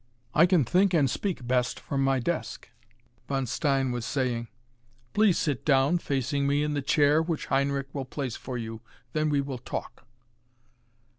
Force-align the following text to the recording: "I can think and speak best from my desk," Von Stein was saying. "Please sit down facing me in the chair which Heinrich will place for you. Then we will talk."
"I 0.33 0.47
can 0.47 0.63
think 0.63 0.95
and 0.95 1.07
speak 1.07 1.45
best 1.45 1.79
from 1.79 2.03
my 2.03 2.17
desk," 2.17 2.67
Von 3.27 3.45
Stein 3.45 3.91
was 3.91 4.03
saying. 4.03 4.47
"Please 5.13 5.37
sit 5.37 5.63
down 5.63 5.99
facing 5.99 6.47
me 6.47 6.63
in 6.63 6.73
the 6.73 6.81
chair 6.81 7.21
which 7.21 7.45
Heinrich 7.53 7.93
will 7.93 8.05
place 8.05 8.35
for 8.35 8.57
you. 8.57 8.81
Then 9.13 9.29
we 9.29 9.41
will 9.41 9.59
talk." 9.59 10.07